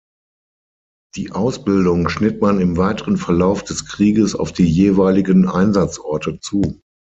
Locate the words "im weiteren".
2.59-3.17